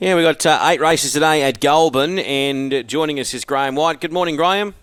Yeah, 0.00 0.14
we've 0.14 0.24
got 0.24 0.46
uh, 0.46 0.60
eight 0.62 0.80
races 0.80 1.12
today 1.12 1.42
at 1.42 1.58
Goulburn, 1.58 2.20
and 2.20 2.86
joining 2.86 3.18
us 3.18 3.34
is 3.34 3.44
Graham 3.44 3.74
White. 3.74 4.00
Good 4.00 4.12
morning, 4.12 4.36
Graham. 4.36 4.76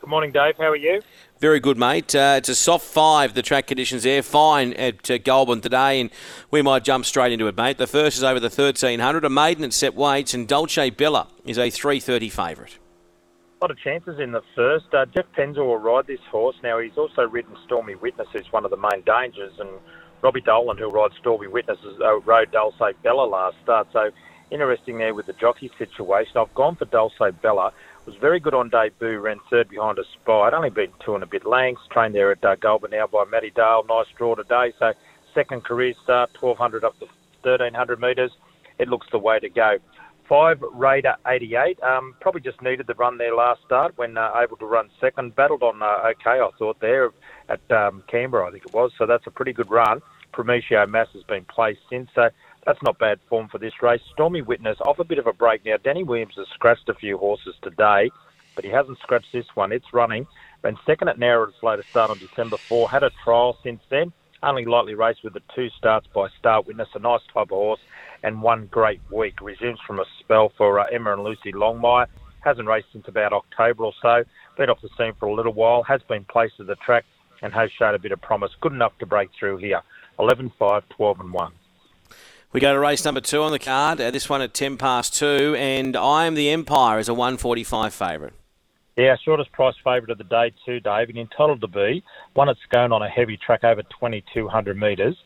Good 0.00 0.08
morning, 0.08 0.30
Dave. 0.30 0.56
How 0.56 0.70
are 0.70 0.76
you? 0.76 1.02
Very 1.40 1.58
good, 1.58 1.76
mate. 1.76 2.14
Uh, 2.14 2.34
it's 2.38 2.48
a 2.48 2.54
soft 2.54 2.86
five, 2.86 3.34
the 3.34 3.42
track 3.42 3.66
conditions 3.66 4.04
there. 4.04 4.22
Fine 4.22 4.74
at 4.74 5.10
uh, 5.10 5.18
Goulburn 5.18 5.62
today, 5.62 6.00
and 6.00 6.10
we 6.52 6.62
might 6.62 6.84
jump 6.84 7.06
straight 7.06 7.32
into 7.32 7.48
it, 7.48 7.56
mate. 7.56 7.76
The 7.76 7.88
first 7.88 8.18
is 8.18 8.22
over 8.22 8.38
the 8.38 8.46
1300, 8.50 9.24
a 9.24 9.28
maiden 9.28 9.64
at 9.64 9.72
set 9.72 9.96
weights, 9.96 10.32
and 10.32 10.46
Dolce 10.46 10.90
Bella 10.90 11.26
is 11.44 11.58
a 11.58 11.68
330 11.68 12.28
favourite. 12.28 12.78
A 13.60 13.64
lot 13.64 13.72
of 13.72 13.78
chances 13.80 14.20
in 14.20 14.30
the 14.30 14.42
first. 14.54 14.86
Uh, 14.94 15.06
Jeff 15.06 15.26
Penzel 15.36 15.66
will 15.66 15.78
ride 15.78 16.06
this 16.06 16.20
horse. 16.30 16.54
Now, 16.62 16.78
he's 16.78 16.96
also 16.96 17.22
ridden 17.22 17.56
Stormy 17.66 17.96
Witness, 17.96 18.28
who's 18.32 18.52
one 18.52 18.64
of 18.64 18.70
the 18.70 18.76
main 18.76 19.02
dangers, 19.04 19.54
and 19.58 19.70
Robbie 20.20 20.40
Dolan, 20.40 20.78
who 20.78 20.88
rides 20.88 21.14
Stormy 21.18 21.48
Witness, 21.48 21.78
uh, 22.00 22.20
rode 22.20 22.52
Dulce 22.52 22.94
Bella 23.02 23.24
last 23.24 23.56
start. 23.64 23.88
So 23.92 24.12
interesting 24.52 24.98
there 24.98 25.14
with 25.14 25.26
the 25.26 25.32
jockey 25.32 25.70
situation. 25.78 26.36
I've 26.36 26.54
gone 26.54 26.76
for 26.76 26.84
Dulce 26.84 27.12
Bella. 27.40 27.72
Was 28.04 28.16
very 28.16 28.40
good 28.40 28.54
on 28.54 28.68
debut, 28.68 29.18
ran 29.18 29.38
third 29.48 29.68
behind 29.68 29.98
a 29.98 30.02
spy. 30.12 30.32
I'd 30.32 30.54
only 30.54 30.70
been 30.70 30.90
two 31.04 31.14
and 31.14 31.22
a 31.22 31.26
bit 31.26 31.46
lengths. 31.46 31.82
Trained 31.90 32.14
there 32.14 32.32
at 32.32 32.44
uh, 32.44 32.56
Goulburn 32.56 32.90
now 32.90 33.06
by 33.06 33.24
Matty 33.30 33.52
Dale. 33.54 33.84
Nice 33.88 34.06
draw 34.16 34.34
today. 34.34 34.72
So 34.78 34.92
second 35.34 35.64
career 35.64 35.94
start, 36.02 36.30
1200 36.40 36.84
up 36.84 36.98
to 36.98 37.06
1300 37.42 38.00
metres. 38.00 38.32
It 38.78 38.88
looks 38.88 39.06
the 39.12 39.18
way 39.18 39.38
to 39.38 39.48
go. 39.48 39.78
Five 40.28 40.60
Raider 40.72 41.14
88. 41.26 41.80
Um, 41.82 42.16
probably 42.20 42.40
just 42.40 42.60
needed 42.60 42.86
the 42.86 42.94
run 42.94 43.18
there 43.18 43.34
last 43.34 43.60
start 43.64 43.96
when 43.96 44.18
uh, 44.18 44.32
able 44.42 44.56
to 44.56 44.66
run 44.66 44.90
second. 45.00 45.36
Battled 45.36 45.62
on 45.62 45.80
uh, 45.82 46.10
okay, 46.10 46.40
I 46.40 46.50
thought 46.58 46.80
there 46.80 47.10
at 47.48 47.70
um, 47.70 48.02
Canberra, 48.08 48.48
I 48.48 48.50
think 48.50 48.64
it 48.66 48.74
was. 48.74 48.90
So 48.98 49.06
that's 49.06 49.26
a 49.26 49.30
pretty 49.30 49.52
good 49.52 49.70
run. 49.70 50.00
Prometio 50.32 50.88
Mass 50.88 51.08
has 51.12 51.22
been 51.24 51.44
placed 51.44 51.80
since. 51.88 52.08
So 52.14 52.30
that's 52.64 52.82
not 52.82 52.98
bad 52.98 53.18
form 53.28 53.48
for 53.48 53.58
this 53.58 53.82
race. 53.82 54.00
Stormy 54.12 54.42
Witness 54.42 54.78
off 54.82 54.98
a 54.98 55.04
bit 55.04 55.18
of 55.18 55.26
a 55.26 55.32
break 55.32 55.64
now. 55.64 55.76
Danny 55.82 56.04
Williams 56.04 56.34
has 56.36 56.46
scratched 56.54 56.88
a 56.88 56.94
few 56.94 57.18
horses 57.18 57.54
today, 57.62 58.10
but 58.54 58.64
he 58.64 58.70
hasn't 58.70 58.98
scratched 58.98 59.32
this 59.32 59.46
one. 59.54 59.72
It's 59.72 59.92
running. 59.92 60.26
Been 60.62 60.78
second 60.86 61.08
at 61.08 61.18
Nowra 61.18 61.44
at 61.44 61.48
its 61.54 61.62
latest 61.62 61.90
start 61.90 62.10
on 62.10 62.18
December 62.18 62.56
4. 62.56 62.88
Had 62.88 63.02
a 63.02 63.10
trial 63.24 63.58
since 63.62 63.80
then. 63.90 64.12
Only 64.44 64.64
lightly 64.64 64.94
raced 64.94 65.24
with 65.24 65.34
the 65.34 65.42
two 65.54 65.68
starts 65.70 66.06
by 66.12 66.28
Star 66.38 66.62
Witness, 66.62 66.88
a 66.94 66.98
nice 66.98 67.20
type 67.32 67.44
of 67.44 67.48
horse, 67.50 67.80
and 68.22 68.42
one 68.42 68.66
great 68.66 69.00
week. 69.10 69.40
Resumes 69.40 69.78
from 69.86 70.00
a 70.00 70.04
spell 70.20 70.52
for 70.56 70.80
uh, 70.80 70.86
Emma 70.92 71.12
and 71.12 71.24
Lucy 71.24 71.52
Longmire. 71.52 72.06
Hasn't 72.40 72.66
raced 72.66 72.88
since 72.92 73.06
about 73.06 73.32
October 73.32 73.84
or 73.84 73.92
so. 74.02 74.24
Been 74.56 74.68
off 74.68 74.80
the 74.82 74.88
scene 74.98 75.14
for 75.18 75.26
a 75.26 75.34
little 75.34 75.52
while. 75.52 75.84
Has 75.84 76.02
been 76.08 76.24
placed 76.24 76.54
at 76.58 76.66
the 76.66 76.74
track 76.76 77.04
and 77.40 77.52
has 77.52 77.70
shown 77.72 77.94
a 77.94 77.98
bit 77.98 78.12
of 78.12 78.20
promise. 78.20 78.50
Good 78.60 78.72
enough 78.72 78.96
to 78.98 79.06
break 79.06 79.30
through 79.38 79.58
here. 79.58 79.82
11, 80.18 80.52
5, 80.58 80.88
12 80.88 81.20
and 81.20 81.32
1. 81.32 81.52
We 82.52 82.60
go 82.60 82.74
to 82.74 82.78
race 82.78 83.02
number 83.02 83.22
two 83.22 83.42
on 83.42 83.50
the 83.50 83.58
card. 83.58 83.98
Uh, 83.98 84.10
this 84.10 84.28
one 84.28 84.42
at 84.42 84.52
10 84.52 84.76
past 84.76 85.14
two, 85.16 85.54
and 85.58 85.96
I 85.96 86.26
am 86.26 86.34
the 86.34 86.50
Empire 86.50 86.98
is 86.98 87.08
a 87.08 87.14
145 87.14 87.94
favourite. 87.94 88.34
Yeah, 88.94 89.16
shortest 89.24 89.50
price 89.52 89.74
favourite 89.82 90.10
of 90.10 90.18
the 90.18 90.24
day 90.24 90.52
too, 90.66 90.78
Dave, 90.78 91.08
and 91.08 91.16
entitled 91.16 91.62
to 91.62 91.66
be. 91.66 92.04
One 92.34 92.48
that's 92.48 92.60
going 92.70 92.92
on 92.92 93.00
a 93.00 93.08
heavy 93.08 93.38
track 93.38 93.64
over 93.64 93.80
2,200 93.82 94.78
metres. 94.78 95.16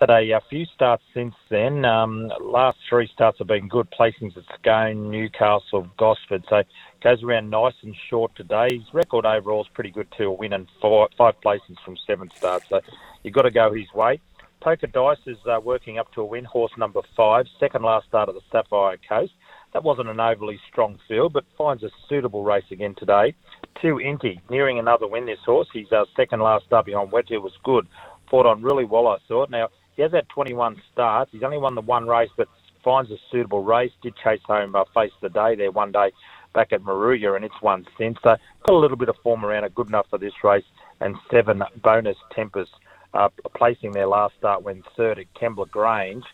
Had 0.00 0.10
a, 0.10 0.32
a, 0.32 0.40
few 0.50 0.66
starts 0.74 1.04
since 1.14 1.32
then. 1.48 1.84
Um, 1.84 2.32
last 2.40 2.76
three 2.88 3.08
starts 3.14 3.38
have 3.38 3.46
been 3.46 3.68
good 3.68 3.86
placings 3.96 4.36
at 4.36 4.42
Scone, 4.58 5.12
Newcastle, 5.12 5.86
Gosford. 5.96 6.44
So 6.50 6.64
goes 7.00 7.22
around 7.22 7.50
nice 7.50 7.74
and 7.82 7.94
short 8.10 8.34
today. 8.34 8.78
His 8.78 8.92
record 8.92 9.24
overall 9.24 9.62
is 9.62 9.68
pretty 9.72 9.92
good 9.92 10.08
too, 10.18 10.24
a 10.24 10.32
win 10.32 10.54
and 10.54 10.66
four, 10.80 11.08
five 11.16 11.34
placings 11.40 11.78
from 11.84 11.96
seven 12.04 12.32
starts. 12.36 12.68
So 12.68 12.80
you've 13.22 13.32
got 13.32 13.42
to 13.42 13.52
go 13.52 13.72
his 13.72 13.94
way. 13.94 14.20
Poker 14.62 14.86
Dice 14.86 15.18
is 15.26 15.38
uh, 15.50 15.58
working 15.60 15.98
up 15.98 16.12
to 16.12 16.20
a 16.20 16.24
win. 16.24 16.44
Horse 16.44 16.70
number 16.78 17.00
five, 17.16 17.46
second 17.58 17.82
last 17.82 18.06
start 18.06 18.28
at 18.28 18.36
the 18.36 18.40
Sapphire 18.52 18.96
Coast. 19.08 19.32
That 19.72 19.82
wasn't 19.82 20.08
an 20.08 20.20
overly 20.20 20.60
strong 20.70 21.00
field, 21.08 21.32
but 21.32 21.44
finds 21.58 21.82
a 21.82 21.90
suitable 22.08 22.44
race 22.44 22.64
again 22.70 22.94
today. 22.96 23.34
Two 23.80 23.96
Inti, 23.96 24.40
nearing 24.50 24.78
another 24.78 25.08
win. 25.08 25.26
This 25.26 25.40
horse, 25.44 25.66
his 25.74 25.90
uh, 25.90 26.04
second 26.14 26.40
last 26.40 26.66
start 26.66 26.86
behind 26.86 27.10
Wethill 27.10 27.42
was 27.42 27.52
good. 27.64 27.88
Fought 28.30 28.46
on 28.46 28.62
really 28.62 28.84
well, 28.84 29.08
I 29.08 29.16
thought. 29.26 29.50
Now 29.50 29.68
he 29.96 30.02
has 30.02 30.12
had 30.12 30.28
21 30.28 30.80
starts. 30.92 31.32
He's 31.32 31.42
only 31.42 31.58
won 31.58 31.74
the 31.74 31.80
one 31.80 32.06
race, 32.06 32.30
but 32.36 32.46
finds 32.84 33.10
a 33.10 33.16
suitable 33.32 33.64
race. 33.64 33.90
Did 34.00 34.14
chase 34.22 34.40
home 34.46 34.76
uh, 34.76 34.84
face 34.94 35.12
the 35.20 35.28
day 35.28 35.56
there 35.56 35.72
one 35.72 35.90
day 35.90 36.12
back 36.54 36.72
at 36.72 36.82
Moruya, 36.82 37.34
and 37.34 37.44
it's 37.44 37.62
won 37.62 37.84
since. 37.98 38.16
So 38.22 38.36
got 38.64 38.74
a 38.74 38.78
little 38.78 38.96
bit 38.96 39.08
of 39.08 39.16
form 39.24 39.44
around 39.44 39.64
it, 39.64 39.74
good 39.74 39.88
enough 39.88 40.06
for 40.08 40.18
this 40.18 40.34
race. 40.44 40.64
And 41.00 41.16
seven 41.32 41.64
bonus 41.82 42.16
tempers 42.32 42.68
uh, 43.14 43.28
placing 43.56 43.92
their 43.92 44.06
last 44.06 44.34
start 44.38 44.62
when 44.62 44.82
third 44.96 45.18
at 45.18 45.26
Kembla 45.34 45.70
Grange. 45.70 46.24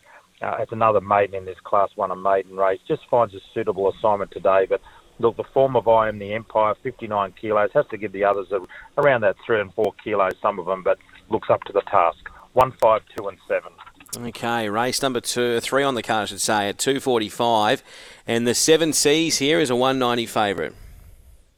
Uh, 0.41 0.55
as 0.61 0.69
another 0.71 1.01
maiden 1.01 1.35
in 1.35 1.43
this 1.43 1.59
Class 1.65 1.89
1 1.95 2.11
and 2.11 2.23
maiden 2.23 2.55
race. 2.55 2.79
Just 2.87 3.01
finds 3.11 3.33
a 3.33 3.39
suitable 3.53 3.91
assignment 3.91 4.31
today. 4.31 4.65
But 4.69 4.79
look, 5.19 5.35
the 5.35 5.43
form 5.53 5.75
of 5.75 5.89
I 5.89 6.07
Am 6.07 6.17
the 6.17 6.31
Empire, 6.31 6.75
59 6.81 7.33
kilos, 7.33 7.71
has 7.73 7.85
to 7.91 7.97
give 7.97 8.13
the 8.13 8.23
others 8.23 8.47
a, 8.53 8.61
around 8.97 9.19
that 9.21 9.35
3 9.45 9.59
and 9.59 9.73
4 9.73 9.93
kilos, 10.01 10.31
some 10.41 10.57
of 10.57 10.65
them, 10.65 10.81
but 10.81 10.97
looks 11.29 11.49
up 11.49 11.65
to 11.65 11.73
the 11.73 11.81
task. 11.81 12.29
1, 12.53 12.71
5, 12.81 13.01
2 13.17 13.27
and 13.27 13.37
7. 13.49 13.69
Okay, 14.17 14.69
race 14.69 15.03
number 15.03 15.19
two, 15.21 15.59
three 15.59 15.83
on 15.83 15.93
the 15.93 16.01
card, 16.01 16.23
I 16.23 16.25
should 16.25 16.41
say, 16.41 16.69
at 16.69 16.79
245. 16.79 17.83
And 18.25 18.47
the 18.47 18.55
Seven 18.55 18.91
Seas 18.91 19.37
here 19.37 19.59
is 19.59 19.69
a 19.69 19.75
190 19.75 20.25
favourite. 20.25 20.73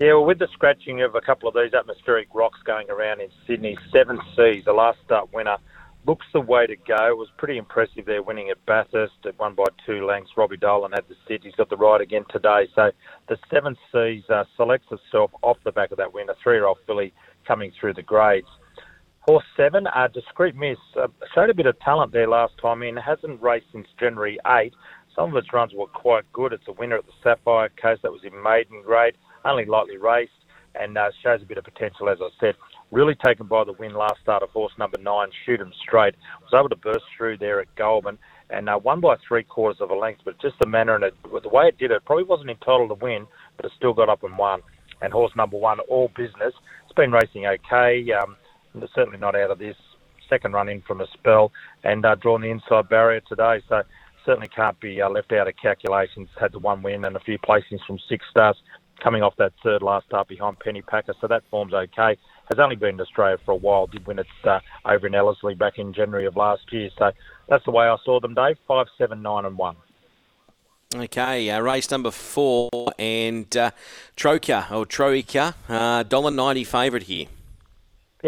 Yeah, 0.02 0.14
well, 0.14 0.26
with 0.26 0.40
the 0.40 0.48
scratching 0.52 1.04
of 1.04 1.14
a 1.14 1.22
couple 1.22 1.48
of 1.48 1.54
these 1.54 1.76
atmospheric 1.76 2.30
rocks 2.34 2.58
going 2.66 2.90
around 2.90 3.22
in 3.22 3.28
Sydney, 3.46 3.78
Seven 3.94 4.18
Seas, 4.36 4.66
the 4.66 4.74
last 4.74 4.98
start 5.06 5.32
winner, 5.32 5.58
looks 6.08 6.26
the 6.34 6.42
way 6.42 6.66
to 6.66 6.76
go. 6.76 7.10
It 7.10 7.18
was 7.18 7.28
pretty 7.38 7.60
impressive 7.60 8.08
there, 8.08 8.24
winning 8.24 8.50
at 8.50 8.66
Bathurst 8.66 9.14
at 9.28 9.38
one 9.38 9.54
by 9.54 9.66
two 9.86 10.04
lengths. 10.04 10.32
Robbie 10.36 10.58
Dolan 10.58 10.94
had 10.94 11.08
the 11.08 11.14
sit. 11.28 11.44
He's 11.44 11.54
got 11.54 11.70
the 11.70 11.78
ride 11.78 12.02
again 12.02 12.26
today. 12.32 12.68
So 12.74 12.90
the 13.30 13.38
Seven 13.54 13.76
Seas 13.92 14.24
uh, 14.28 14.46
selects 14.58 14.88
itself 14.90 15.30
off 15.44 15.58
the 15.64 15.72
back 15.72 15.92
of 15.92 16.00
that 16.00 16.12
win, 16.12 16.32
a 16.32 16.34
three-year-old 16.42 16.80
filly 16.88 17.14
coming 17.48 17.72
through 17.80 17.94
the 17.94 18.02
grades. 18.02 18.48
Horse 19.20 19.46
seven, 19.56 19.86
uh, 19.86 20.08
discreet 20.08 20.56
miss, 20.56 20.80
uh, 21.00 21.10
showed 21.36 21.52
a 21.52 21.54
bit 21.54 21.68
of 21.68 21.80
talent 21.82 22.12
there 22.12 22.28
last 22.28 22.54
time 22.60 22.82
in. 22.82 22.98
Hasn't 22.98 23.40
raced 23.40 23.68
since 23.72 23.86
January 24.00 24.40
8. 24.48 24.74
Some 25.16 25.30
of 25.30 25.36
its 25.36 25.54
runs 25.54 25.74
were 25.76 25.86
quite 25.86 26.24
good. 26.34 26.54
It's 26.54 26.68
a 26.68 26.72
winner 26.72 26.98
at 26.98 27.06
the 27.06 27.14
Sapphire 27.22 27.70
Coast. 27.80 28.02
That 28.02 28.12
was 28.12 28.24
in 28.24 28.42
maiden 28.42 28.82
grade 28.84 29.14
only 29.46 29.66
lightly 29.66 29.98
raced 29.98 30.32
and 30.76 30.98
uh, 30.98 31.10
shows 31.24 31.42
a 31.42 31.46
bit 31.46 31.58
of 31.58 31.64
potential, 31.64 32.10
as 32.10 32.18
I 32.22 32.30
said. 32.40 32.56
Really 32.92 33.16
taken 33.26 33.48
by 33.48 33.64
the 33.64 33.74
win 33.74 33.94
last 33.94 34.16
start 34.22 34.44
of 34.44 34.50
horse 34.50 34.74
number 34.78 34.98
nine, 35.00 35.30
Shoot 35.46 35.62
'em 35.62 35.72
Straight. 35.82 36.16
Was 36.42 36.54
able 36.54 36.70
to 36.70 36.76
burst 36.76 37.06
through 37.18 37.38
there 37.38 37.62
at 37.62 37.74
Goulburn 37.76 38.18
and 38.50 38.70
uh, 38.70 38.80
won 38.84 39.00
by 39.00 39.16
three 39.26 39.44
quarters 39.44 39.80
of 39.82 39.92
a 39.92 39.96
length, 39.96 40.22
but 40.26 40.40
just 40.42 40.56
the 40.60 40.68
manner 40.68 40.96
and 40.96 41.06
it, 41.06 41.14
the 41.24 41.50
way 41.50 41.68
it 41.68 41.78
did 41.78 41.92
it, 41.92 42.04
probably 42.06 42.26
wasn't 42.26 42.50
entitled 42.50 42.90
to 42.90 42.96
win, 42.96 43.26
but 43.56 43.66
it 43.66 43.72
still 43.78 43.94
got 43.94 44.10
up 44.10 44.24
and 44.24 44.38
won. 44.38 44.62
And 45.02 45.14
horse 45.14 45.32
number 45.36 45.58
one, 45.58 45.80
All 45.82 46.12
Business, 46.16 46.54
it's 46.84 46.96
been 46.96 47.12
racing 47.12 47.46
okay. 47.48 48.06
Um, 48.12 48.36
certainly 48.94 49.20
not 49.20 49.36
out 49.36 49.52
of 49.52 49.60
this 49.60 49.78
second 50.30 50.54
run 50.54 50.70
in 50.70 50.82
from 50.82 51.02
a 51.02 51.08
spell 51.14 51.52
and 51.84 52.06
uh, 52.06 52.16
drawn 52.16 52.42
the 52.42 52.50
inside 52.50 52.90
barrier 52.90 53.22
today. 53.28 53.62
So 53.70 53.84
certainly 54.26 54.50
can't 54.50 54.80
be 54.80 55.02
uh, 55.02 55.10
left 55.10 55.32
out 55.32 55.48
of 55.48 55.54
calculations. 55.62 56.30
Had 56.40 56.52
the 56.52 56.60
one 56.60 56.84
win 56.84 57.06
and 57.06 57.16
a 57.16 57.20
few 57.22 57.40
placings 57.40 57.80
from 57.88 58.00
six 58.10 58.26
starts 58.30 58.60
coming 59.02 59.24
off 59.24 59.36
that 59.38 59.54
third 59.64 59.82
last 59.82 60.06
start 60.08 60.28
behind 60.28 60.60
Penny 60.60 60.82
Packer, 60.82 61.14
so 61.20 61.28
that 61.28 61.44
form's 61.50 61.74
okay. 61.74 62.18
Has 62.50 62.60
only 62.60 62.76
been 62.76 62.96
in 62.96 63.02
Australia 63.02 63.38
for 63.46 63.52
a 63.52 63.56
while. 63.56 63.88
Did 63.88 64.06
win 64.06 64.20
it 64.20 64.28
uh, 64.44 64.60
over 64.86 65.08
in 65.08 65.16
Ellerslie 65.16 65.56
back 65.56 65.78
in 65.78 65.94
January 65.94 66.26
of 66.26 66.36
last 66.36 66.64
year. 66.72 66.90
So 66.98 67.12
that's 67.48 67.64
the 67.66 67.72
way 67.72 67.86
I 67.86 67.96
saw 68.04 68.20
them, 68.20 68.34
Dave. 68.34 68.58
Five, 68.68 68.88
seven, 68.98 69.22
nine, 69.22 69.46
and 69.46 69.58
one. 69.58 69.78
Okay, 70.94 71.50
uh, 71.50 71.62
race 71.62 71.90
number 71.90 72.12
four 72.12 72.70
and 73.00 73.56
uh, 73.56 73.72
Troika 74.18 74.68
or 74.70 74.86
Troika, 74.86 75.56
uh, 75.70 76.04
dollar 76.04 76.32
ninety 76.32 76.66
favourite 76.66 77.04
here 77.04 77.28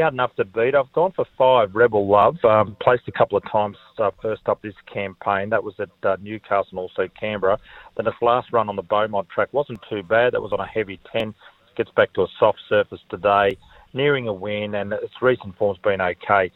hard 0.01 0.13
enough 0.13 0.35
to 0.35 0.45
beat. 0.45 0.75
I've 0.75 0.91
gone 0.93 1.11
for 1.15 1.25
five 1.37 1.75
Rebel 1.75 2.07
Love. 2.07 2.37
Um, 2.43 2.75
placed 2.81 3.03
a 3.07 3.11
couple 3.11 3.37
of 3.37 3.43
times 3.51 3.77
uh, 3.99 4.11
first 4.21 4.41
up 4.47 4.61
this 4.61 4.73
campaign. 4.91 5.49
That 5.49 5.63
was 5.63 5.75
at 5.79 5.89
uh, 6.03 6.17
Newcastle 6.21 6.67
and 6.71 6.79
also 6.79 7.07
Canberra. 7.19 7.59
Then 7.95 8.07
its 8.07 8.17
last 8.21 8.51
run 8.51 8.69
on 8.69 8.75
the 8.75 8.81
Beaumont 8.81 9.29
track 9.29 9.49
wasn't 9.51 9.79
too 9.89 10.03
bad. 10.03 10.33
That 10.33 10.41
was 10.41 10.51
on 10.51 10.59
a 10.59 10.67
heavy 10.67 10.99
10. 11.11 11.33
Gets 11.75 11.91
back 11.91 12.13
to 12.13 12.21
a 12.21 12.27
soft 12.39 12.59
surface 12.69 13.01
today, 13.09 13.57
nearing 13.93 14.27
a 14.27 14.33
win, 14.33 14.75
and 14.75 14.93
its 14.93 15.13
recent 15.21 15.57
form's 15.57 15.79
been 15.79 16.01
okay. 16.01 16.51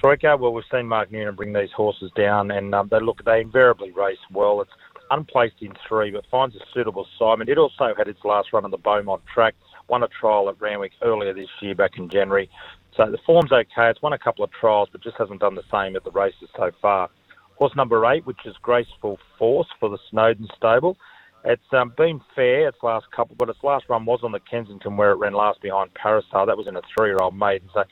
Troika, 0.00 0.36
well, 0.36 0.52
we've 0.52 0.64
seen 0.70 0.86
Mark 0.86 1.10
Newnham 1.10 1.34
bring 1.34 1.52
these 1.52 1.72
horses 1.74 2.12
down, 2.14 2.50
and 2.50 2.74
um, 2.74 2.88
they 2.90 3.00
look 3.00 3.24
they 3.24 3.40
invariably 3.40 3.90
race 3.92 4.18
well. 4.30 4.60
It's 4.60 4.70
unplaced 5.10 5.56
in 5.60 5.72
three, 5.88 6.10
but 6.10 6.24
finds 6.30 6.54
a 6.54 6.60
suitable 6.72 7.06
assignment. 7.16 7.50
It 7.50 7.58
also 7.58 7.94
had 7.96 8.08
its 8.08 8.20
last 8.24 8.52
run 8.52 8.64
on 8.64 8.70
the 8.70 8.78
Beaumont 8.78 9.22
track, 9.32 9.54
won 9.88 10.02
a 10.02 10.08
trial 10.08 10.48
at 10.48 10.60
Randwick 10.60 10.92
earlier 11.02 11.32
this 11.34 11.48
year 11.60 11.74
back 11.74 11.92
in 11.96 12.08
January. 12.08 12.50
So 12.98 13.08
the 13.08 13.18
form's 13.24 13.52
okay. 13.52 13.88
It's 13.88 14.02
won 14.02 14.12
a 14.12 14.18
couple 14.18 14.42
of 14.42 14.50
trials, 14.50 14.88
but 14.90 15.00
just 15.00 15.16
hasn't 15.18 15.38
done 15.38 15.54
the 15.54 15.62
same 15.70 15.94
at 15.94 16.02
the 16.02 16.10
races 16.10 16.48
so 16.56 16.72
far. 16.82 17.08
Horse 17.54 17.72
number 17.76 18.04
eight, 18.06 18.26
which 18.26 18.44
is 18.44 18.56
Graceful 18.60 19.20
Force 19.38 19.68
for 19.78 19.88
the 19.88 19.98
Snowden 20.10 20.48
stable. 20.56 20.96
It's 21.44 21.62
um, 21.70 21.92
been 21.96 22.20
fair 22.34 22.66
its 22.66 22.78
last 22.82 23.06
couple, 23.14 23.36
but 23.38 23.48
its 23.48 23.60
last 23.62 23.84
run 23.88 24.04
was 24.04 24.20
on 24.24 24.32
the 24.32 24.40
Kensington 24.40 24.96
where 24.96 25.12
it 25.12 25.14
ran 25.14 25.32
last 25.32 25.62
behind 25.62 25.94
Parasol. 25.94 26.46
That 26.46 26.56
was 26.56 26.66
in 26.66 26.74
a 26.74 26.82
three-year-old 26.92 27.36
maiden. 27.38 27.68
So 27.72 27.84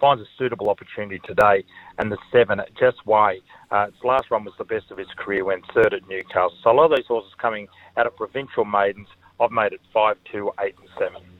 finds 0.00 0.22
a 0.22 0.26
suitable 0.38 0.70
opportunity 0.70 1.20
today. 1.26 1.62
And 1.98 2.10
the 2.10 2.16
seven, 2.32 2.58
Just 2.80 3.04
Way, 3.06 3.42
uh, 3.70 3.88
its 3.88 4.02
last 4.02 4.30
run 4.30 4.44
was 4.44 4.54
the 4.56 4.64
best 4.64 4.90
of 4.90 4.98
its 4.98 5.10
career, 5.18 5.44
went 5.44 5.64
third 5.74 5.92
at 5.92 6.08
Newcastle. 6.08 6.56
So 6.62 6.70
a 6.70 6.72
lot 6.72 6.90
of 6.90 6.96
these 6.96 7.06
horses 7.06 7.32
coming 7.40 7.68
out 7.98 8.06
of 8.06 8.16
provincial 8.16 8.64
maidens, 8.64 9.08
I've 9.38 9.50
made 9.50 9.74
it 9.74 9.80
five, 9.92 10.16
two, 10.32 10.50
eight, 10.60 10.74
and 10.80 10.88
seven. 10.98 11.33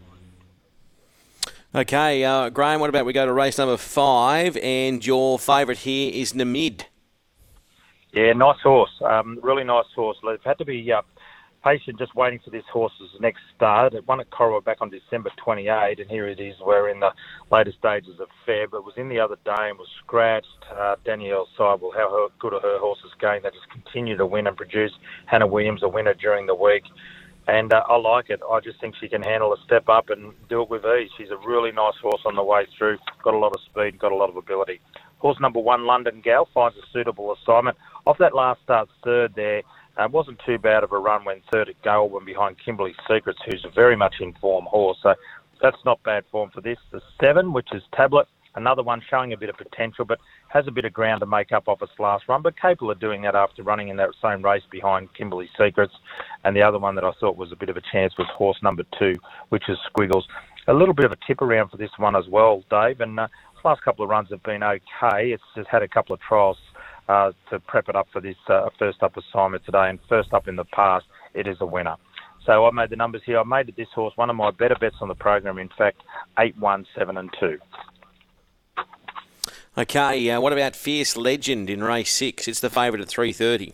Okay, 1.76 2.22
uh, 2.22 2.50
Graham, 2.50 2.78
what 2.78 2.88
about 2.88 3.04
we 3.04 3.12
go 3.12 3.26
to 3.26 3.32
race 3.32 3.58
number 3.58 3.76
five, 3.76 4.56
and 4.58 5.04
your 5.04 5.40
favourite 5.40 5.78
here 5.78 6.12
is 6.14 6.32
Namid. 6.32 6.84
Yeah, 8.12 8.32
nice 8.32 8.60
horse. 8.62 8.92
Um, 9.04 9.40
really 9.42 9.64
nice 9.64 9.86
horse. 9.92 10.16
They've 10.24 10.38
had 10.44 10.56
to 10.58 10.64
be 10.64 10.92
uh, 10.92 11.02
patient 11.64 11.98
just 11.98 12.14
waiting 12.14 12.38
for 12.44 12.50
this 12.50 12.62
horse's 12.72 13.10
next 13.18 13.40
start. 13.56 13.92
It 13.92 14.06
won 14.06 14.20
at 14.20 14.30
Corowa 14.30 14.62
back 14.62 14.76
on 14.82 14.88
December 14.88 15.32
28, 15.42 15.98
and 15.98 16.08
here 16.08 16.28
it 16.28 16.38
is. 16.38 16.54
We're 16.64 16.90
in 16.90 17.00
the 17.00 17.10
later 17.50 17.72
stages 17.76 18.20
of 18.20 18.28
Feb. 18.46 18.66
It 18.66 18.84
was 18.84 18.94
in 18.96 19.08
the 19.08 19.18
other 19.18 19.38
day 19.44 19.68
and 19.70 19.76
was 19.76 19.88
scratched. 20.04 20.46
Uh, 20.72 20.94
Danielle 21.04 21.48
Seibel, 21.58 21.92
how 21.92 22.08
her, 22.08 22.28
good 22.38 22.54
are 22.54 22.60
her 22.60 22.78
horses 22.78 23.10
going? 23.20 23.42
They 23.42 23.50
just 23.50 23.68
continue 23.72 24.16
to 24.16 24.26
win 24.26 24.46
and 24.46 24.56
produce. 24.56 24.92
Hannah 25.26 25.48
Williams, 25.48 25.82
a 25.82 25.88
winner 25.88 26.14
during 26.14 26.46
the 26.46 26.54
week. 26.54 26.84
And 27.46 27.72
uh, 27.72 27.82
I 27.88 27.96
like 27.96 28.30
it. 28.30 28.40
I 28.50 28.60
just 28.60 28.80
think 28.80 28.94
she 29.00 29.08
can 29.08 29.22
handle 29.22 29.52
a 29.52 29.56
step 29.64 29.88
up 29.88 30.08
and 30.08 30.32
do 30.48 30.62
it 30.62 30.70
with 30.70 30.84
ease. 30.84 31.10
She's 31.18 31.30
a 31.30 31.36
really 31.46 31.72
nice 31.72 31.94
horse 32.00 32.22
on 32.24 32.36
the 32.36 32.42
way 32.42 32.66
through. 32.78 32.98
Got 33.22 33.34
a 33.34 33.38
lot 33.38 33.52
of 33.54 33.60
speed, 33.70 33.98
got 33.98 34.12
a 34.12 34.16
lot 34.16 34.30
of 34.30 34.36
ability. 34.36 34.80
Horse 35.18 35.38
number 35.40 35.60
one, 35.60 35.86
London 35.86 36.20
Gal, 36.24 36.48
finds 36.54 36.76
a 36.76 36.82
suitable 36.92 37.34
assignment. 37.34 37.76
Off 38.06 38.18
that 38.18 38.34
last 38.34 38.62
start, 38.62 38.88
third 39.02 39.34
there, 39.34 39.62
uh, 39.96 40.08
wasn't 40.10 40.40
too 40.44 40.58
bad 40.58 40.84
of 40.84 40.92
a 40.92 40.98
run 40.98 41.24
when 41.24 41.40
third 41.52 41.68
at 41.68 41.80
Goulburn 41.82 42.24
behind 42.24 42.56
Kimberley 42.64 42.94
Secrets, 43.08 43.38
who's 43.46 43.64
a 43.64 43.70
very 43.70 43.96
much 43.96 44.16
in 44.20 44.32
form 44.34 44.64
horse. 44.66 44.98
So 45.02 45.14
that's 45.62 45.76
not 45.84 46.02
bad 46.02 46.24
form 46.30 46.50
for 46.50 46.60
this. 46.60 46.78
The 46.92 47.00
seven, 47.20 47.52
which 47.52 47.68
is 47.72 47.82
Tablet, 47.94 48.26
another 48.54 48.82
one 48.82 49.02
showing 49.08 49.32
a 49.32 49.36
bit 49.36 49.50
of 49.50 49.56
potential, 49.56 50.04
but 50.04 50.18
has 50.54 50.66
a 50.68 50.70
bit 50.70 50.84
of 50.84 50.92
ground 50.92 51.20
to 51.20 51.26
make 51.26 51.50
up 51.50 51.66
off 51.66 51.82
its 51.82 51.92
last 51.98 52.24
run, 52.28 52.40
but 52.40 52.54
capable 52.58 52.92
of 52.92 53.00
doing 53.00 53.22
that 53.22 53.34
after 53.34 53.64
running 53.64 53.88
in 53.88 53.96
that 53.96 54.10
same 54.22 54.42
race 54.42 54.62
behind 54.70 55.12
Kimberley 55.14 55.50
Secrets. 55.58 55.92
And 56.44 56.54
the 56.54 56.62
other 56.62 56.78
one 56.78 56.94
that 56.94 57.04
I 57.04 57.10
thought 57.18 57.36
was 57.36 57.50
a 57.50 57.56
bit 57.56 57.68
of 57.68 57.76
a 57.76 57.82
chance 57.92 58.14
was 58.16 58.28
horse 58.32 58.56
number 58.62 58.84
two, 58.96 59.14
which 59.48 59.64
is 59.68 59.76
Squiggles. 59.90 60.24
A 60.68 60.72
little 60.72 60.94
bit 60.94 61.06
of 61.06 61.12
a 61.12 61.18
tip 61.26 61.42
around 61.42 61.70
for 61.70 61.76
this 61.76 61.90
one 61.98 62.14
as 62.14 62.24
well, 62.30 62.62
Dave. 62.70 63.00
And 63.00 63.18
uh, 63.18 63.26
last 63.64 63.82
couple 63.82 64.04
of 64.04 64.10
runs 64.10 64.28
have 64.30 64.42
been 64.44 64.62
okay. 64.62 65.32
It's 65.32 65.42
just 65.56 65.68
had 65.68 65.82
a 65.82 65.88
couple 65.88 66.14
of 66.14 66.20
trials 66.20 66.56
uh, 67.08 67.32
to 67.50 67.58
prep 67.58 67.88
it 67.88 67.96
up 67.96 68.06
for 68.12 68.20
this 68.20 68.36
uh, 68.48 68.68
first 68.78 69.02
up 69.02 69.16
assignment 69.16 69.64
today. 69.66 69.90
And 69.90 69.98
first 70.08 70.32
up 70.32 70.46
in 70.46 70.54
the 70.54 70.64
past, 70.66 71.04
it 71.34 71.48
is 71.48 71.56
a 71.60 71.66
winner. 71.66 71.96
So 72.46 72.66
I 72.66 72.70
made 72.70 72.90
the 72.90 72.96
numbers 72.96 73.22
here. 73.24 73.40
I 73.40 73.44
made 73.44 73.68
it 73.68 73.76
this 73.76 73.88
horse 73.94 74.12
one 74.16 74.30
of 74.30 74.36
my 74.36 74.50
better 74.50 74.76
bets 74.78 74.96
on 75.00 75.08
the 75.08 75.14
program. 75.14 75.58
In 75.58 75.70
fact, 75.76 76.02
eight, 76.38 76.56
one, 76.58 76.86
seven, 76.96 77.16
and 77.16 77.30
two. 77.40 77.58
Okay, 79.76 80.30
uh, 80.30 80.40
what 80.40 80.52
about 80.52 80.76
Fierce 80.76 81.16
Legend 81.16 81.68
in 81.68 81.82
race 81.82 82.12
six? 82.12 82.46
It's 82.46 82.60
the 82.60 82.70
favourite 82.70 83.02
at 83.02 83.08
three 83.08 83.32
thirty. 83.32 83.72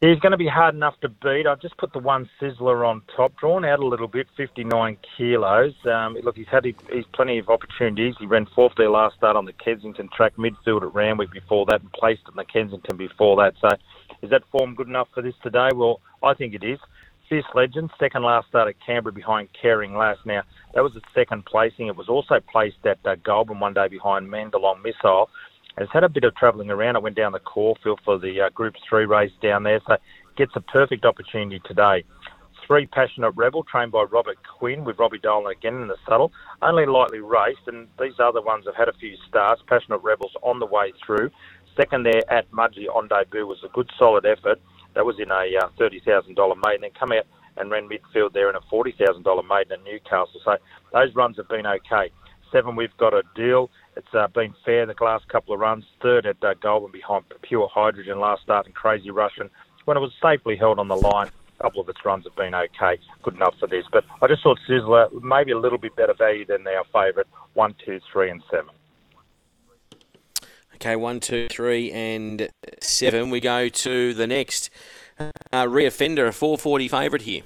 He's 0.00 0.18
going 0.20 0.30
to 0.30 0.38
be 0.38 0.46
hard 0.46 0.74
enough 0.74 0.94
to 1.00 1.08
beat. 1.10 1.46
I've 1.46 1.60
just 1.60 1.76
put 1.76 1.92
the 1.92 1.98
one 1.98 2.30
Sizzler 2.40 2.88
on 2.88 3.02
top, 3.14 3.36
drawn 3.36 3.64
out 3.64 3.80
a 3.80 3.86
little 3.86 4.06
bit, 4.06 4.28
59 4.36 4.96
kilos. 5.16 5.74
Um, 5.84 6.16
look, 6.22 6.36
he's 6.36 6.46
had 6.48 6.64
he's 6.64 7.04
plenty 7.12 7.38
of 7.38 7.48
opportunities. 7.48 8.14
He 8.18 8.24
ran 8.24 8.46
fourth 8.54 8.74
there 8.76 8.88
last 8.88 9.16
start 9.16 9.36
on 9.36 9.44
the 9.44 9.52
Kensington 9.52 10.08
track, 10.16 10.36
midfield 10.36 10.82
at 10.82 10.94
Randwick 10.94 11.32
before 11.32 11.66
that, 11.66 11.82
and 11.82 11.92
placed 11.92 12.22
in 12.28 12.36
the 12.36 12.44
Kensington 12.44 12.96
before 12.96 13.36
that. 13.42 13.54
So, 13.60 13.76
is 14.22 14.30
that 14.30 14.44
form 14.50 14.76
good 14.76 14.88
enough 14.88 15.08
for 15.12 15.20
this 15.20 15.34
today? 15.42 15.70
Well, 15.74 16.00
I 16.22 16.32
think 16.32 16.54
it 16.54 16.64
is. 16.64 16.78
Fierce 17.28 17.44
Legend, 17.54 17.90
second 17.98 18.22
last 18.22 18.48
start 18.48 18.68
at 18.68 18.74
Canberra 18.84 19.12
behind 19.12 19.48
Caring 19.60 19.94
Last. 19.94 20.20
Now, 20.24 20.42
that 20.74 20.82
was 20.82 20.94
the 20.94 21.02
second 21.14 21.44
placing. 21.44 21.88
It 21.88 21.96
was 21.96 22.08
also 22.08 22.40
placed 22.50 22.84
at 22.84 22.98
uh, 23.04 23.16
Goulburn 23.22 23.60
one 23.60 23.74
day 23.74 23.88
behind 23.88 24.28
Mandalong 24.28 24.82
Missile. 24.82 25.28
It's 25.76 25.92
had 25.92 26.04
a 26.04 26.08
bit 26.08 26.24
of 26.24 26.34
travelling 26.34 26.70
around. 26.70 26.96
It 26.96 27.02
went 27.02 27.16
down 27.16 27.32
the 27.32 27.38
Caulfield 27.38 28.00
for 28.04 28.18
the 28.18 28.40
uh, 28.40 28.48
Group 28.50 28.74
3 28.88 29.04
race 29.04 29.32
down 29.42 29.62
there, 29.62 29.80
so 29.86 29.96
gets 30.36 30.52
a 30.56 30.60
perfect 30.60 31.04
opportunity 31.04 31.60
today. 31.66 32.04
Three 32.66 32.86
Passionate 32.86 33.30
Rebel, 33.30 33.64
trained 33.64 33.92
by 33.92 34.02
Robert 34.02 34.38
Quinn, 34.58 34.84
with 34.84 34.98
Robbie 34.98 35.18
Dolan 35.18 35.52
again 35.52 35.80
in 35.80 35.88
the 35.88 35.96
saddle. 36.06 36.32
Only 36.62 36.86
lightly 36.86 37.20
raced, 37.20 37.66
and 37.66 37.88
these 38.00 38.18
other 38.18 38.42
ones 38.42 38.64
have 38.66 38.74
had 38.74 38.88
a 38.88 38.98
few 38.98 39.16
starts. 39.28 39.62
Passionate 39.66 40.02
Rebels 40.02 40.32
on 40.42 40.58
the 40.58 40.66
way 40.66 40.92
through. 41.04 41.30
Second 41.76 42.04
there 42.04 42.30
at 42.32 42.50
Mudgee 42.50 42.88
on 42.94 43.08
debut 43.08 43.46
was 43.46 43.58
a 43.64 43.68
good 43.68 43.90
solid 43.98 44.26
effort. 44.26 44.60
That 44.98 45.06
was 45.06 45.20
in 45.20 45.30
a 45.30 45.46
uh, 45.56 45.68
$30,000 45.78 46.34
maiden. 46.66 46.80
Then 46.80 46.90
come 46.98 47.12
out 47.12 47.24
and 47.56 47.70
ran 47.70 47.88
midfield 47.88 48.32
there 48.32 48.50
in 48.50 48.56
a 48.56 48.60
$40,000 48.62 49.22
maiden 49.48 49.72
at 49.74 49.84
Newcastle. 49.84 50.40
So 50.44 50.56
those 50.92 51.14
runs 51.14 51.36
have 51.36 51.48
been 51.48 51.68
okay. 51.68 52.10
Seven, 52.50 52.74
we've 52.74 52.96
got 52.96 53.14
a 53.14 53.22
deal. 53.36 53.70
It's 53.96 54.12
uh, 54.12 54.26
been 54.26 54.52
fair 54.64 54.84
the 54.86 54.96
last 55.00 55.28
couple 55.28 55.54
of 55.54 55.60
runs. 55.60 55.84
Third 56.02 56.26
at 56.26 56.42
uh, 56.42 56.54
Goulburn 56.60 56.90
behind 56.90 57.26
Pure 57.42 57.70
Hydrogen 57.72 58.18
last 58.18 58.42
start 58.42 58.66
and 58.66 58.74
Crazy 58.74 59.12
Russian. 59.12 59.48
When 59.84 59.96
it 59.96 60.00
was 60.00 60.10
safely 60.20 60.56
held 60.56 60.80
on 60.80 60.88
the 60.88 60.96
line, 60.96 61.30
a 61.60 61.62
couple 61.62 61.80
of 61.80 61.88
its 61.88 62.04
runs 62.04 62.24
have 62.24 62.34
been 62.34 62.56
okay, 62.56 62.98
good 63.22 63.36
enough 63.36 63.54
for 63.60 63.68
this. 63.68 63.84
But 63.92 64.04
I 64.20 64.26
just 64.26 64.42
thought 64.42 64.58
Sizzler 64.68 65.12
maybe 65.22 65.52
a 65.52 65.60
little 65.60 65.78
bit 65.78 65.94
better 65.94 66.14
value 66.18 66.44
than 66.44 66.66
our 66.66 66.82
favourite 66.92 67.28
one, 67.54 67.76
two, 67.86 68.00
three, 68.12 68.30
and 68.30 68.42
seven. 68.50 68.74
Okay, 70.80 70.94
one, 70.94 71.18
two, 71.18 71.48
three, 71.48 71.90
and 71.90 72.50
seven. 72.80 73.30
We 73.30 73.40
go 73.40 73.68
to 73.68 74.14
the 74.14 74.28
next. 74.28 74.70
Uh, 75.18 75.64
Reoffender, 75.64 76.28
a 76.28 76.32
440 76.32 76.86
favourite 76.86 77.22
here. 77.22 77.42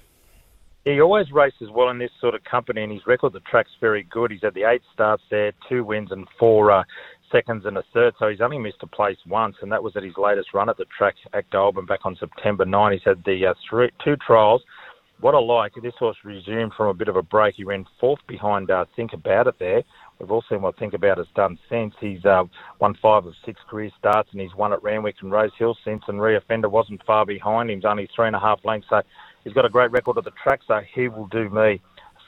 He 0.84 1.00
always 1.00 1.32
races 1.32 1.70
well 1.75 1.88
in 1.88 1.96
this 1.96 2.11
sort 2.20 2.34
of 2.34 2.44
company, 2.44 2.82
and 2.82 2.93
his 2.93 3.06
record 3.06 3.32
the 3.32 3.40
track's 3.40 3.70
very 3.81 4.02
good. 4.02 4.32
He's 4.32 4.43
had 4.43 4.52
the 4.52 4.64
eight 4.64 4.82
starts 4.93 5.23
there, 5.31 5.52
two 5.67 5.82
wins 5.82 6.12
and 6.12 6.26
four 6.38 6.70
uh, 6.70 6.84
seconds 7.31 7.64
and 7.64 7.79
a 7.79 7.84
third, 7.94 8.12
so 8.19 8.29
he's 8.29 8.43
only 8.43 8.58
missed 8.58 8.82
a 8.82 8.87
place 8.87 9.17
once, 9.26 9.56
and 9.62 9.73
that 9.73 9.82
was 9.82 9.96
at 9.96 10.02
his 10.02 10.19
latest 10.19 10.52
run 10.52 10.69
at 10.69 10.76
the 10.76 10.84
track 10.99 11.14
at 11.32 11.49
Goulburn 11.49 11.87
back 11.87 12.00
on 12.05 12.14
September 12.20 12.67
9. 12.67 12.93
He's 12.93 13.00
had 13.02 13.25
the 13.25 13.46
uh, 13.46 13.55
three, 13.67 13.88
two 14.05 14.17
trials. 14.17 14.61
What 15.23 15.34
I 15.34 15.38
like, 15.38 15.73
this 15.81 15.94
horse 15.99 16.19
resumed 16.23 16.73
from 16.76 16.88
a 16.88 16.94
bit 16.94 17.08
of 17.08 17.17
a 17.17 17.23
break. 17.23 17.55
He 17.55 17.64
ran 17.64 17.87
fourth 17.99 18.20
behind 18.26 18.70
uh, 18.70 18.84
Think 18.94 19.14
About 19.14 19.46
It 19.46 19.55
there. 19.58 19.82
We've 20.19 20.31
all 20.31 20.44
seen 20.49 20.62
what 20.62 20.79
Think 20.79 20.94
About 20.94 21.19
It's 21.19 21.29
done 21.35 21.59
since. 21.69 21.94
He's 22.00 22.25
uh, 22.25 22.44
won 22.81 22.97
five 23.03 23.26
of 23.26 23.35
six 23.44 23.61
career 23.69 23.91
starts, 23.99 24.29
and 24.32 24.41
he's 24.41 24.55
won 24.55 24.73
at 24.73 24.82
Randwick 24.82 25.17
and 25.20 25.32
Rosehill 25.32 25.76
since, 25.85 26.03
and 26.06 26.19
Reoffender 26.19 26.70
wasn't 26.70 27.05
far 27.05 27.26
behind 27.26 27.70
him. 27.70 27.79
He's 27.79 27.85
only 27.85 28.09
three 28.14 28.29
and 28.29 28.37
a 28.37 28.41
half 28.41 28.61
lengths, 28.64 28.88
so 28.88 29.03
He's 29.44 29.53
got 29.53 29.64
a 29.64 29.69
great 29.69 29.91
record 29.91 30.19
at 30.19 30.25
the 30.25 30.32
track, 30.43 30.61
so 30.67 30.81
he 30.94 31.09
will 31.09 31.26
do 31.26 31.49
me. 31.50 31.81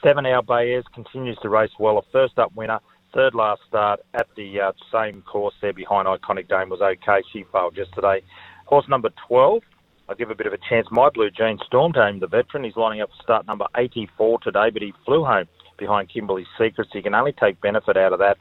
Seven 0.03 0.25
Hour 0.25 0.41
Baez 0.41 0.83
continues 0.93 1.37
to 1.41 1.49
race 1.49 1.71
well. 1.79 1.97
A 1.97 2.01
first 2.11 2.37
up 2.37 2.53
winner, 2.55 2.79
third 3.13 3.33
last 3.33 3.61
start 3.67 4.01
at 4.13 4.27
the 4.35 4.59
uh, 4.59 4.71
same 4.91 5.21
course 5.21 5.53
there 5.61 5.73
behind 5.73 6.07
Iconic 6.07 6.49
Dame 6.49 6.69
was 6.69 6.81
okay. 6.81 7.21
She 7.31 7.45
failed 7.51 7.77
yesterday. 7.77 8.21
Horse 8.65 8.87
number 8.89 9.09
12, 9.27 9.61
I'll 10.09 10.15
give 10.15 10.29
a 10.29 10.35
bit 10.35 10.47
of 10.47 10.53
a 10.53 10.57
chance. 10.69 10.87
My 10.91 11.09
Blue 11.09 11.31
Jean 11.31 11.57
Storm 11.65 11.93
Home, 11.93 12.19
the 12.19 12.27
veteran. 12.27 12.65
He's 12.65 12.75
lining 12.75 13.01
up 13.01 13.09
for 13.09 13.23
start 13.23 13.47
number 13.47 13.65
84 13.77 14.39
today, 14.39 14.69
but 14.71 14.81
he 14.81 14.93
flew 15.05 15.23
home 15.23 15.47
behind 15.77 16.09
Kimberley 16.09 16.45
Secrets. 16.57 16.91
He 16.93 17.01
can 17.01 17.15
only 17.15 17.33
take 17.33 17.61
benefit 17.61 17.97
out 17.97 18.13
of 18.13 18.19
that. 18.19 18.37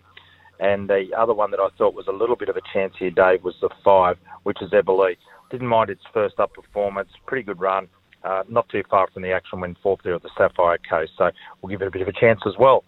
And 0.60 0.88
the 0.88 1.10
other 1.16 1.34
one 1.34 1.50
that 1.50 1.60
I 1.60 1.68
thought 1.76 1.94
was 1.94 2.06
a 2.06 2.12
little 2.12 2.36
bit 2.36 2.48
of 2.48 2.56
a 2.56 2.62
chance 2.72 2.94
here, 2.98 3.10
Dave, 3.10 3.42
was 3.42 3.54
the 3.60 3.70
five, 3.84 4.18
which 4.44 4.62
is 4.62 4.70
Eberle. 4.70 5.16
Didn't 5.50 5.66
mind 5.66 5.90
its 5.90 6.02
first 6.12 6.38
up 6.38 6.54
performance. 6.54 7.10
Pretty 7.26 7.42
good 7.42 7.60
run 7.60 7.88
uh, 8.24 8.42
not 8.48 8.68
too 8.68 8.82
far 8.90 9.08
from 9.12 9.22
the 9.22 9.32
action 9.32 9.60
when 9.60 9.76
fourth 9.82 10.00
there 10.02 10.14
at 10.14 10.22
the 10.22 10.30
Sapphire 10.36 10.78
Coast. 10.88 11.12
So 11.16 11.30
we'll 11.60 11.70
give 11.70 11.82
it 11.82 11.88
a 11.88 11.90
bit 11.90 12.02
of 12.02 12.08
a 12.08 12.12
chance 12.12 12.40
as 12.46 12.54
well. 12.58 12.84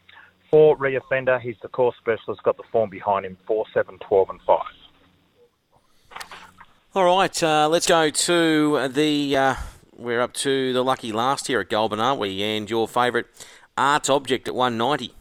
For 0.50 0.76
reoffender, 0.76 1.40
he's 1.40 1.56
the 1.60 1.68
course 1.68 1.96
specialist, 1.98 2.42
got 2.42 2.56
the 2.56 2.62
form 2.72 2.88
behind 2.88 3.26
him 3.26 3.36
4, 3.46 3.64
7, 3.74 3.98
12, 3.98 4.30
and 4.30 4.40
5. 4.46 4.60
All 6.94 7.04
right, 7.04 7.42
uh, 7.42 7.68
let's 7.68 7.86
go 7.86 8.08
to 8.08 8.88
the. 8.88 9.36
Uh, 9.36 9.54
we're 9.98 10.20
up 10.20 10.32
to 10.34 10.72
the 10.72 10.82
lucky 10.82 11.12
last 11.12 11.46
here 11.46 11.60
at 11.60 11.68
Goulburn, 11.68 12.00
aren't 12.00 12.20
we? 12.20 12.42
And 12.42 12.70
your 12.70 12.88
favourite 12.88 13.26
Arts 13.78 14.08
Object 14.08 14.48
at 14.48 14.54
190. 14.54 15.14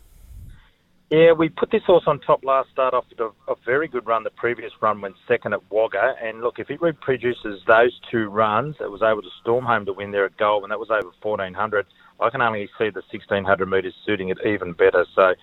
Yeah, 1.12 1.34
we 1.34 1.50
put 1.50 1.72
this 1.72 1.84
horse 1.86 2.06
on 2.08 2.20
top 2.22 2.44
last 2.44 2.70
start 2.72 2.94
off 2.94 3.06
a, 3.20 3.26
a 3.52 3.56
very 3.66 3.88
good 3.88 4.08
run. 4.08 4.24
The 4.24 4.32
previous 4.32 4.72
run 4.82 5.02
went 5.02 5.16
second 5.28 5.54
at 5.54 5.60
Wagga, 5.70 6.16
and 6.22 6.42
look, 6.42 6.58
if 6.58 6.70
it 6.70 6.82
reproduces 6.82 7.62
those 7.68 8.00
two 8.10 8.28
runs, 8.28 8.76
it 8.80 8.90
was 8.90 9.02
able 9.04 9.22
to 9.22 9.30
storm 9.42 9.66
home 9.66 9.86
to 9.86 9.94
win 9.94 10.12
there 10.12 10.26
at 10.26 10.38
Goal, 10.38 10.64
and 10.64 10.72
that 10.72 10.80
was 10.80 10.90
over 10.90 11.12
1400. 11.22 11.86
I 12.20 12.30
can 12.30 12.42
only 12.42 12.68
see 12.78 12.90
the 12.90 13.04
1600 13.12 13.70
metres 13.70 13.94
suiting 14.06 14.30
it 14.30 14.38
even 14.46 14.72
better. 14.72 15.06
So, 15.14 15.36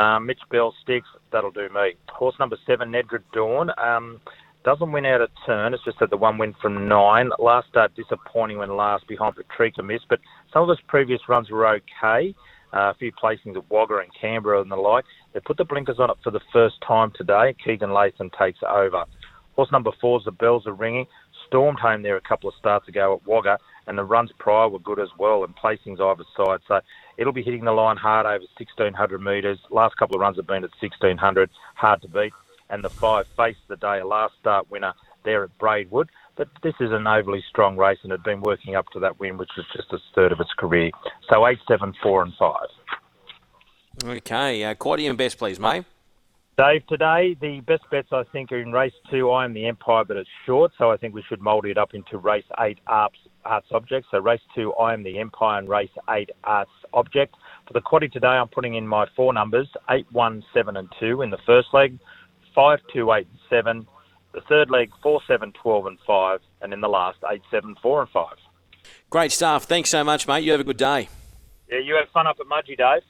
um, 0.00 0.26
Mitch 0.26 0.40
Bell 0.50 0.72
sticks, 0.82 1.08
that'll 1.30 1.50
do 1.50 1.68
me. 1.68 1.94
Horse 2.08 2.36
number 2.38 2.56
seven, 2.64 2.92
Nedra 2.92 3.22
Dawn. 3.34 3.70
Um, 3.76 4.20
doesn't 4.64 4.92
win 4.92 5.04
out 5.04 5.20
a 5.20 5.28
turn. 5.44 5.74
It's 5.74 5.84
just 5.84 5.98
that 5.98 6.10
the 6.10 6.16
one 6.16 6.38
win 6.38 6.54
from 6.62 6.88
nine. 6.88 7.30
Last 7.38 7.68
start 7.68 7.94
disappointing 7.96 8.58
when 8.58 8.76
last 8.76 9.06
behind 9.08 9.34
Patrica 9.34 9.84
missed, 9.84 10.06
but 10.08 10.20
some 10.52 10.62
of 10.62 10.68
his 10.68 10.78
previous 10.86 11.20
runs 11.28 11.50
were 11.50 11.66
okay 11.66 12.34
uh, 12.72 12.90
a 12.90 12.94
few 12.94 13.12
placings 13.12 13.56
at 13.56 13.70
Wagga 13.70 13.98
and 13.98 14.10
Canberra 14.18 14.60
and 14.60 14.70
the 14.70 14.76
like. 14.76 15.04
They 15.32 15.40
put 15.40 15.56
the 15.56 15.64
blinkers 15.64 15.98
on 15.98 16.10
it 16.10 16.16
for 16.22 16.30
the 16.30 16.40
first 16.52 16.76
time 16.86 17.12
today. 17.14 17.54
Keegan 17.64 17.92
Latham 17.92 18.30
takes 18.38 18.60
over. 18.66 19.04
Horse 19.56 19.72
number 19.72 19.90
four 20.00 20.20
the 20.24 20.32
bells 20.32 20.66
are 20.66 20.72
ringing. 20.72 21.06
Stormed 21.46 21.78
home 21.78 22.02
there 22.02 22.16
a 22.16 22.20
couple 22.20 22.48
of 22.48 22.54
starts 22.58 22.88
ago 22.88 23.14
at 23.14 23.28
Wagga, 23.28 23.58
and 23.86 23.98
the 23.98 24.04
runs 24.04 24.30
prior 24.38 24.68
were 24.68 24.78
good 24.78 24.98
as 24.98 25.10
well, 25.18 25.44
and 25.44 25.54
placings 25.56 26.00
either 26.00 26.24
side. 26.36 26.60
So 26.66 26.80
It'll 27.18 27.32
be 27.32 27.42
hitting 27.42 27.64
the 27.64 27.72
line 27.72 27.96
hard 27.96 28.26
over 28.26 28.44
1600 28.58 29.20
metres. 29.20 29.58
Last 29.70 29.96
couple 29.96 30.16
of 30.16 30.20
runs 30.20 30.36
have 30.36 30.46
been 30.46 30.64
at 30.64 30.70
1600, 30.80 31.50
hard 31.74 32.02
to 32.02 32.08
beat. 32.08 32.32
And 32.70 32.82
the 32.82 32.88
five 32.88 33.26
faced 33.36 33.60
the 33.68 33.76
day, 33.76 34.02
last 34.02 34.34
start 34.40 34.70
winner 34.70 34.94
there 35.24 35.44
at 35.44 35.56
Braidwood. 35.58 36.08
But 36.36 36.48
this 36.62 36.74
is 36.80 36.90
an 36.92 37.06
overly 37.06 37.44
strong 37.48 37.76
race 37.76 37.98
and 38.02 38.10
had 38.10 38.22
been 38.22 38.40
working 38.40 38.74
up 38.74 38.86
to 38.94 39.00
that 39.00 39.20
win, 39.20 39.36
which 39.36 39.50
was 39.56 39.66
just 39.76 39.92
a 39.92 39.98
third 40.14 40.32
of 40.32 40.40
its 40.40 40.52
career. 40.58 40.90
So 41.28 41.46
eight, 41.46 41.58
seven, 41.68 41.92
four, 42.02 42.22
and 42.22 42.32
five. 42.38 42.68
Okay, 44.04 44.64
uh, 44.64 44.74
Quaddy 44.74 45.08
and 45.08 45.18
best, 45.18 45.36
please, 45.36 45.60
mate. 45.60 45.84
Dave, 46.58 46.86
today 46.86 47.34
the 47.40 47.60
best 47.60 47.82
bets 47.90 48.08
I 48.12 48.24
think 48.30 48.52
are 48.52 48.60
in 48.60 48.72
race 48.72 48.92
two. 49.10 49.30
I 49.30 49.44
am 49.44 49.54
the 49.54 49.66
Empire, 49.66 50.04
but 50.04 50.16
it's 50.18 50.28
short, 50.44 50.72
so 50.76 50.90
I 50.90 50.98
think 50.98 51.14
we 51.14 51.22
should 51.26 51.40
mould 51.40 51.64
it 51.64 51.78
up 51.78 51.94
into 51.94 52.18
race 52.18 52.44
eight 52.60 52.78
arts, 52.86 53.16
arts 53.44 53.68
object. 53.72 54.06
So 54.10 54.18
race 54.18 54.40
two, 54.54 54.72
I 54.74 54.92
am 54.92 55.02
the 55.02 55.18
Empire, 55.18 55.58
and 55.58 55.68
race 55.68 55.90
eight 56.10 56.30
arts 56.44 56.70
object. 56.92 57.36
For 57.66 57.72
the 57.72 57.80
quaddy 57.80 58.12
today, 58.12 58.28
I'm 58.28 58.48
putting 58.48 58.74
in 58.74 58.86
my 58.86 59.06
four 59.16 59.32
numbers: 59.32 59.68
eight, 59.90 60.06
one, 60.12 60.44
seven, 60.52 60.76
and 60.76 60.88
two 61.00 61.22
in 61.22 61.30
the 61.30 61.38
first 61.46 61.68
leg, 61.72 61.98
five, 62.54 62.80
two, 62.92 63.12
eight, 63.12 63.28
seven. 63.48 63.86
The 64.32 64.40
third 64.42 64.70
leg, 64.70 64.90
four, 65.02 65.20
seven, 65.26 65.52
12, 65.52 65.86
and 65.86 65.98
five, 66.06 66.40
and 66.60 66.72
in 66.72 66.80
the 66.80 66.88
last, 66.88 67.18
eight, 67.30 67.42
seven, 67.50 67.76
four, 67.82 68.00
and 68.00 68.10
five. 68.10 68.36
Great 69.10 69.32
stuff. 69.32 69.64
Thanks 69.64 69.90
so 69.90 70.02
much, 70.02 70.26
mate. 70.26 70.42
You 70.42 70.52
have 70.52 70.60
a 70.60 70.64
good 70.64 70.78
day. 70.78 71.08
Yeah, 71.70 71.78
you 71.78 71.94
have 71.96 72.08
fun 72.12 72.26
up 72.26 72.36
at 72.40 72.46
Mudgee, 72.46 72.76
Dave. 72.76 73.02